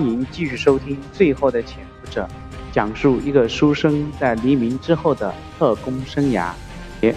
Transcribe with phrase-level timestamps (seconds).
[0.00, 2.26] 欢迎继续收听《最后的潜伏者》，
[2.74, 6.54] 讲述一个书生在黎明之后的特工生涯。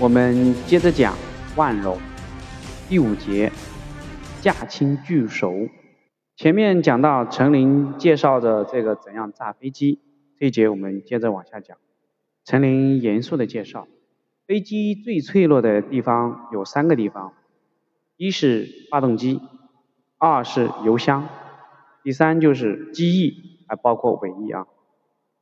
[0.00, 1.16] 我们接着讲
[1.54, 1.96] 万荣
[2.88, 3.52] 第五节
[4.40, 5.68] 驾轻就熟。
[6.34, 10.00] 前面讲到陈林介绍的这个怎样炸飞机，
[10.36, 11.76] 这一节我们接着往下讲。
[12.44, 13.86] 陈林严肃的介绍，
[14.48, 17.34] 飞机最脆弱的地方有三个地方，
[18.16, 19.40] 一是发动机，
[20.18, 21.28] 二是油箱，
[22.04, 24.66] 第三就是机翼，还包括尾翼啊。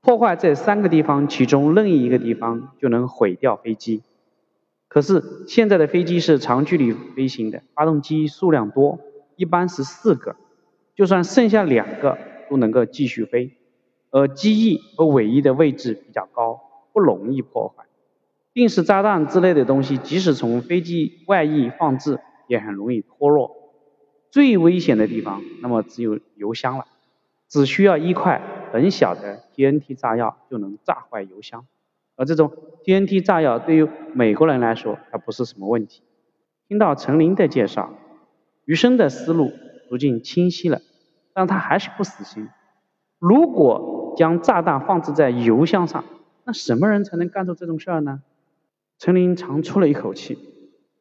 [0.01, 4.03] 破坏这三个地方其中任意一个地方，就能毁掉飞机。
[4.87, 9.01] 可是现在的飞机是长距离飞行的，发动机数量多，
[9.35, 10.37] 一般是四个，
[10.95, 12.17] 就算剩下两个
[12.49, 13.57] 都能够继续飞。
[14.13, 16.61] 而机翼和尾翼的位置比较高，
[16.93, 17.87] 不容易破坏。
[18.55, 23.62] 定时炸弹之类的东西，即使从飞机外翼放置，也很容易脱落。
[24.33, 26.87] 最危险的地方，那么只有油箱了，
[27.51, 28.41] 只需要一块
[28.73, 31.67] 很小的 TNT 炸药就能炸坏油箱。
[32.17, 32.51] 而这种
[32.83, 36.03] TNT 炸药对于美国人来说，它不是什么问题。
[36.67, 37.93] 听到陈林的介绍，
[38.65, 39.53] 余生的思路
[39.91, 40.81] 逐渐清晰了，
[41.35, 42.49] 但他还是不死心。
[43.19, 46.07] 如果将炸弹放置在油箱上，
[46.45, 48.23] 那什么人才能干出这种事儿呢？
[48.99, 50.39] 陈林长出了一口气。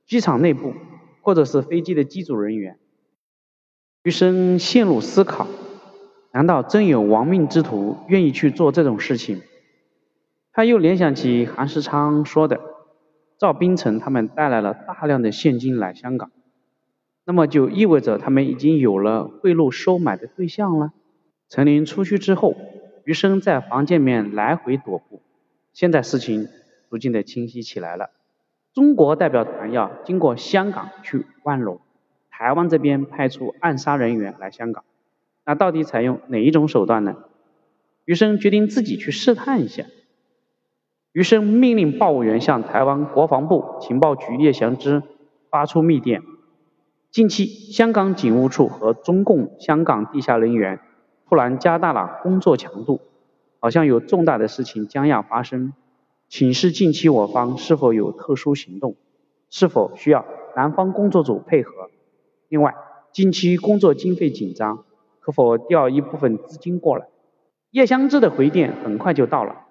[0.05, 0.73] 机场内部，
[1.21, 2.77] 或者是飞机的机组人员。
[4.03, 5.45] 余生陷入思考：
[6.31, 9.41] 难道真有亡命之徒愿意去做这种事情？
[10.51, 12.59] 他又联想起韩世昌说的，
[13.37, 16.31] 赵冰城他们带来了大量的现金来香港，
[17.25, 20.93] 那么就意味着他们已经有了贿赂收买的对象了。
[21.47, 22.55] 陈林出去之后，
[23.05, 25.21] 余生在房间里面来回踱步。
[25.73, 26.47] 现在事情
[26.89, 28.09] 逐渐的清晰起来了。
[28.73, 31.79] 中国代表团要经过香港去万隆，
[32.41, 34.83] 台湾这边派出暗杀人员来香港，
[35.45, 37.17] 那到底采用哪一种手段呢？
[38.03, 39.83] 余生决定自己去试探一下。
[41.11, 45.03] 余生命令报务员向台湾国防部情报局叶祥之
[45.51, 46.23] 发出密电：
[47.11, 50.79] 近期香港警务处和中共香港地下人员
[51.29, 53.01] 突然加大了工作强度，
[53.59, 55.73] 好像有重大的事情将要发生，
[56.27, 58.95] 请示近期我方是否有特殊行动，
[59.51, 60.25] 是否需要
[60.55, 61.91] 南方工作组配合？
[62.51, 62.75] 另外，
[63.13, 64.83] 近期工作经费紧张，
[65.21, 67.07] 可否调一部分资金过来？
[67.69, 69.67] 叶湘之的回电很快就到了。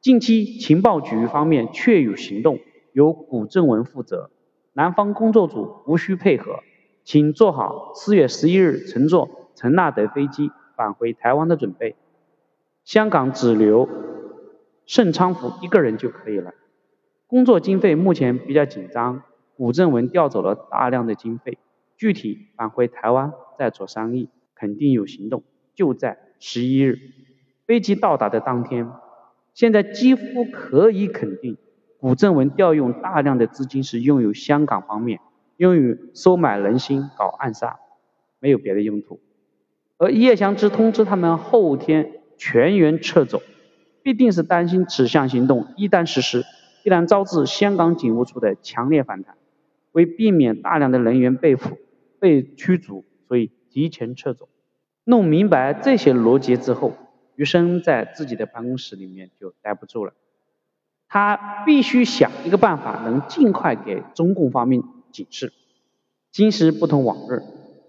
[0.00, 2.60] 近期情报局方面确有行动，
[2.92, 4.30] 由古正文负责，
[4.74, 6.60] 南方工作组无需配合，
[7.02, 11.96] 请做好四月十一日乘坐陈纳德飞机返回台湾的准备。
[12.84, 13.88] 香港只留
[14.86, 16.54] 盛昌福一个人就可以了。
[17.26, 19.24] 工作经费目前比较紧张，
[19.56, 21.58] 古正文调走了大量的经费，
[22.00, 25.42] 具体返回台湾再做商议，肯定有行动，
[25.74, 26.98] 就在十一日
[27.66, 28.88] 飞机到达的当天。
[29.52, 31.58] 现在几乎可以肯定，
[31.98, 35.20] 古正文调用大量的资金是用于香港方面，
[35.58, 37.78] 用于收买人心、搞暗杀，
[38.38, 39.20] 没有别的用途。
[39.98, 43.42] 而叶祥之通知他们后天全员撤走，
[44.02, 46.44] 必定是担心此项行动一旦实施，
[46.82, 49.34] 必然招致香港警务处的强烈反弹。
[49.92, 51.76] 为避免大量的人员被捕、
[52.20, 54.48] 被驱逐，所以提前撤走。
[55.04, 56.92] 弄明白这些逻辑之后。
[57.36, 60.12] 余生在自己的办公室里面就待不住了，
[61.08, 65.50] 他必须想一个办法，能尽快给中共方面警示。
[66.30, 67.42] 今时不同往日，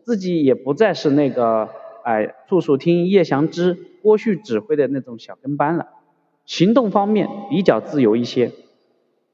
[0.05, 1.67] 自己也不再是那个
[2.05, 5.89] 哎，处处听叶祥之、郭旭指挥的那种小跟班了，
[6.45, 8.53] 行动方面比较自由一些。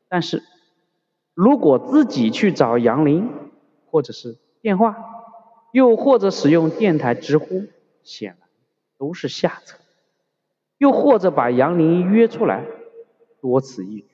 [0.10, 0.42] 但是，
[1.36, 3.30] 如果自己去找杨林，
[3.92, 4.98] 或者是电话，
[5.72, 7.66] 又或者使用电台直呼，
[8.04, 8.50] 显然
[8.98, 9.78] 都是下策。
[10.78, 12.64] 又或者把杨林约出来，
[13.42, 14.10] 多此一举。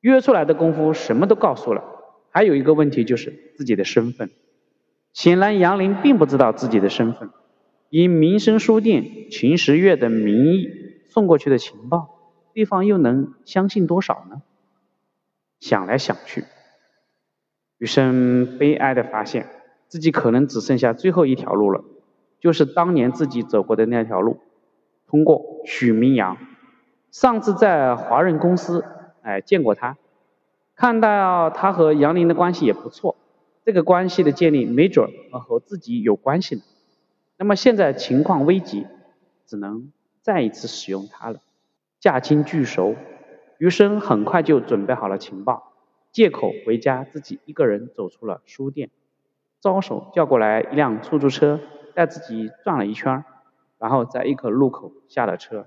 [0.00, 1.84] 约出来的功夫什么都告诉了，
[2.30, 4.30] 还有一个问题就是自己的身份。
[5.12, 7.30] 显然杨林并不知道自己的身份，
[7.90, 10.68] 以民生书店秦时月的名义
[11.10, 14.42] 送过去的情报，对方又能相信多少呢？
[15.60, 16.44] 想来想去，
[17.76, 19.48] 余生悲哀的发现
[19.92, 21.84] 自己可能只剩下最后一条路了，
[22.40, 24.38] 就是当年自己走过的那条路。
[25.06, 26.38] 通过许明阳，
[27.10, 28.86] 上次在华润公司，
[29.20, 29.98] 哎见过他，
[30.74, 33.16] 看到他和杨林的关系也不错，
[33.66, 36.62] 这个关系的建立没准儿和自己有关系呢。
[37.36, 38.86] 那么现在情况危急，
[39.44, 39.92] 只能
[40.22, 41.40] 再一次使用他了。
[42.00, 42.96] 驾轻就熟，
[43.58, 45.74] 余生很快就准备好了情报，
[46.12, 48.88] 借口回家，自己一个人走出了书店，
[49.62, 51.60] 招手叫过来一辆出租车，
[51.94, 53.24] 带自己转了一圈。
[53.78, 55.66] 然后在一个路口下了车。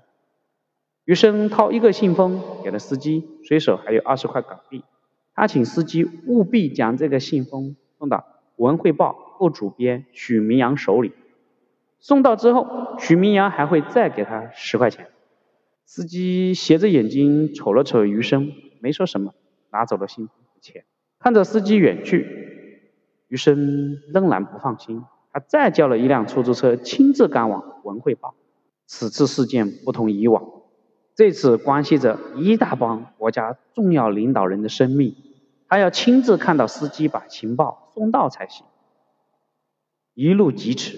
[1.04, 4.84] 余生掏一个信封给了司机，随手还有二十块港币。
[5.34, 8.16] 他请司机务必将这个信封送到
[8.56, 11.12] 《文汇报》副主编许明阳手里。
[11.98, 15.08] 送到之后，许明阳还会再给他十块钱。
[15.84, 18.50] 司机斜着眼睛瞅了瞅余生，
[18.80, 19.34] 没说什么，
[19.70, 20.84] 拿走了信封和钱。
[21.18, 22.35] 看着司机远去，
[23.28, 25.04] 余生仍然不放心。
[25.32, 28.30] 他再叫了一辆出租车，亲自赶往《文汇报》。
[28.86, 30.44] 此次事件不同以往，
[31.14, 35.14] 这次关系着一大帮国家重要领导人的生命，
[35.68, 38.64] 他要亲自看到司机把情报送到才行。
[40.14, 40.96] 一路疾驰，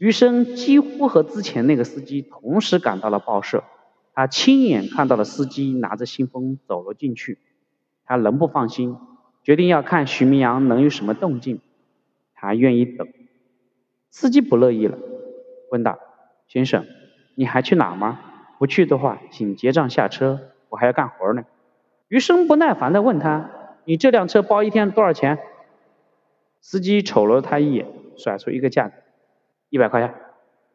[0.00, 3.64] 余生几乎和之前那个司机同时赶到了报社。
[4.14, 7.38] 他亲眼看到了司机拿着信封走了进去，
[8.04, 8.96] 他仍不放心，
[9.42, 11.60] 决定要看徐明阳能有什么动静。
[12.34, 13.06] 他愿意等。
[14.10, 14.98] 司机不乐意了，
[15.70, 15.98] 问道
[16.48, 16.84] ：“先生，
[17.34, 18.20] 你还去哪吗？
[18.58, 21.44] 不去的话，请结账下车，我还要干活呢。”
[22.08, 23.50] 余生不耐烦地问他
[23.86, 25.38] ：“你这辆车包一天多少钱？”
[26.60, 27.86] 司机瞅了他一眼，
[28.16, 28.94] 甩出一个价格
[29.70, 30.14] ：“一百块钱。”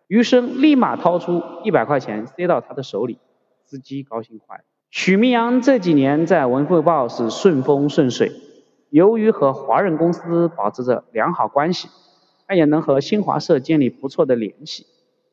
[0.08, 3.20] 余生立马掏出一百块钱塞到他的手里，
[3.66, 4.64] 司机高兴坏了。
[4.90, 8.32] 许明阳这几年在《文汇报》是顺风顺水，
[8.90, 11.90] 由于和华人公司保持着良好关系。
[12.50, 14.86] 他也能和新华社建立不错的联系。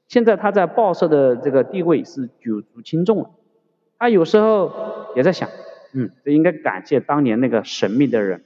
[0.08, 3.30] 现在他在报社的这个地位是举足轻重了。
[4.00, 4.72] 他有时候
[5.14, 5.48] 也在想，
[5.92, 8.42] 嗯，这应该感谢当年那个神秘的人。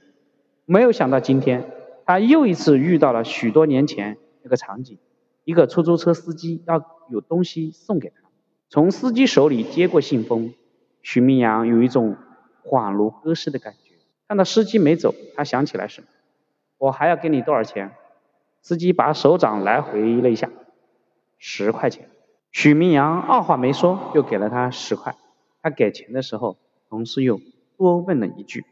[0.65, 1.65] 没有想到今天，
[2.05, 4.99] 他又一次遇到了许多年前那个场景：
[5.45, 6.79] 一个出租车司机要
[7.09, 8.29] 有东西送给他，
[8.69, 10.53] 从司机手里接过信封，
[11.01, 12.15] 徐明阳有一种
[12.63, 13.88] 恍如隔世的感觉。
[14.29, 16.07] 看到司机没走，他想起来什么？
[16.77, 17.91] 我还要给你多少钱？
[18.61, 20.51] 司机把手掌来回了一下，
[21.39, 22.07] 十块钱。
[22.51, 25.15] 许明阳二话没说，就给了他十块。
[25.63, 26.57] 他给钱的时候，
[26.89, 27.41] 同事又
[27.75, 28.65] 多问了一句：“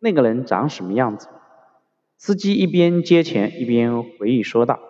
[0.00, 1.28] 那个人长什么样子？”
[2.18, 4.80] 司机一边接钱，一边回忆说道：“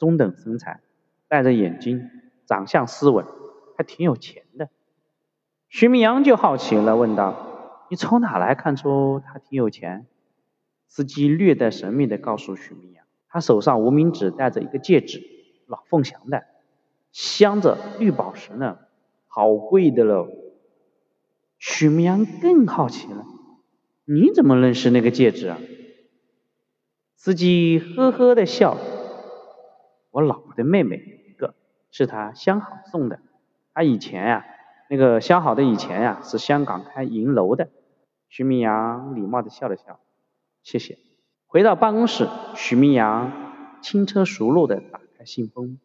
[0.00, 0.80] 中等身材，
[1.28, 2.08] 戴着眼镜，
[2.46, 3.26] 长相斯文，
[3.76, 4.70] 还挺有钱的。”
[5.68, 7.34] 许明阳就好奇了，问道
[7.88, 10.06] ：“你从哪来看出他挺有钱？”
[10.88, 13.04] 司机略带神秘地告诉许明阳。
[13.28, 15.22] 他手上无名指戴着一个戒指，
[15.66, 16.44] 老凤祥的，
[17.12, 18.78] 镶着绿宝石呢，
[19.26, 20.28] 好贵的喽。
[21.58, 23.26] 许明阳更好奇了，
[24.06, 25.58] 你怎么认识那个戒指啊？
[27.16, 28.78] 司机呵呵的笑，
[30.10, 30.96] 我老婆的妹妹
[31.28, 31.54] 一个，
[31.90, 33.20] 是她相好送的。
[33.74, 34.46] 她以前呀，
[34.88, 37.68] 那个相好的以前呀，是香港开银楼的。
[38.28, 39.98] 徐明阳礼貌的笑了笑，
[40.62, 40.98] 谢谢。
[41.46, 45.78] 回到办公室，徐明阳轻车熟路地打开信封，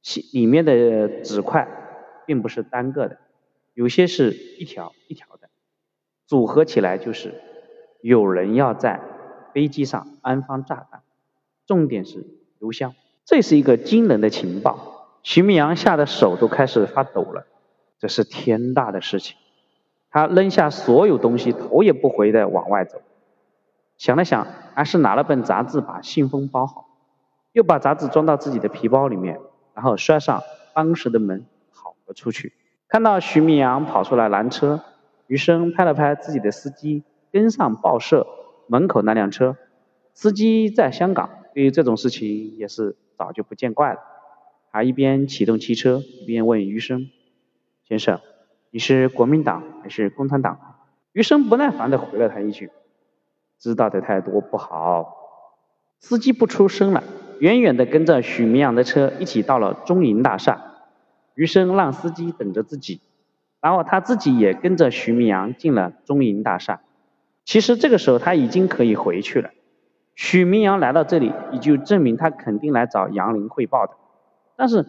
[0.00, 1.68] 信里面的纸块
[2.26, 3.18] 并不是单个的，
[3.74, 5.50] 有些是一条一条的，
[6.26, 7.34] 组合起来就是
[8.00, 9.02] 有人要在
[9.52, 11.02] 飞机上安放炸弹，
[11.66, 12.24] 重点是
[12.60, 12.94] 邮箱，
[13.26, 15.18] 这是一个惊人的情报。
[15.22, 17.46] 徐明阳吓得手都开始发抖了，
[17.98, 19.36] 这是天大的事情。
[20.14, 23.02] 他扔下所有东西，头也不回地往外走。
[23.98, 26.86] 想了想，还是拿了本杂志把信封包好，
[27.50, 29.40] 又把杂志装到自己的皮包里面，
[29.74, 30.40] 然后摔上
[30.72, 32.52] 办公室的门，跑了出去。
[32.86, 34.84] 看到徐明阳跑出来拦车，
[35.26, 37.02] 余生拍了拍自己的司机，
[37.32, 38.24] 跟上报社
[38.68, 39.56] 门口那辆车。
[40.12, 43.98] 司机在香港，对于这种事情也是早就不见怪了。
[44.70, 47.10] 他一边启动汽车，一边问余生
[47.88, 48.20] ：“先生，
[48.74, 50.58] 你是国民党还是共产党？”
[51.14, 52.72] 余生不耐烦地回了他一句。
[53.60, 55.14] 知道的太多不好。
[56.00, 57.04] 司机不出声了，
[57.38, 60.60] 远远的跟着许明阳的车一起到了中银大厦。
[61.36, 63.00] 余生让司机等着自己，
[63.60, 66.80] 然后他自己也跟着许明阳进了中银大厦。
[67.44, 69.50] 其实这个时候他已经可以回去了。
[70.16, 73.92] 许明阳来到这里，也就证明他肯定来找杨林汇报的。
[74.56, 74.86] 但是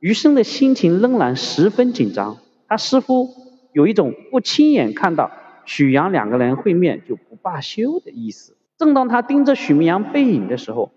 [0.00, 2.38] 余生的心情仍然十分紧张，
[2.70, 3.28] 他似乎
[3.72, 5.32] 有一种不亲眼看到。
[5.66, 8.56] 许阳两个人会面就不罢休的意思。
[8.78, 10.90] 正当他盯着许明阳背影的时候，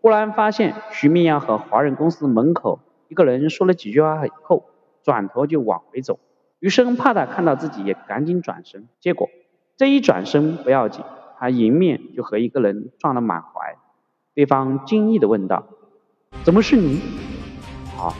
[0.00, 4.64] 忽然发现许明阳和华人公司门口一个人说了几句话以后，
[5.02, 6.20] 转头就往回走。
[6.60, 8.86] 余生怕他看到自己，也赶紧转身。
[9.00, 9.28] 结果
[9.76, 11.04] 这一转身不要紧，
[11.38, 13.76] 他迎面就和一个人撞了满怀。
[14.34, 15.66] 对方惊异的问道
[16.44, 17.00] ：“怎么是你？”
[17.96, 18.14] 好，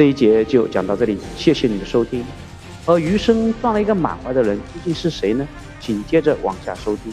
[0.00, 2.24] 这一节就讲到这里，谢谢你的收听。
[2.86, 5.46] 而余生撞了一个满怀的人究竟是谁呢？
[5.78, 7.12] 请接着往下收听。